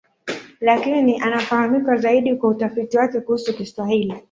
Lakini 0.61 1.19
anafahamika 1.19 1.97
zaidi 1.97 2.35
kwa 2.35 2.49
utafiti 2.49 2.97
wake 2.97 3.19
kuhusu 3.21 3.57
Kiswahili. 3.57 4.15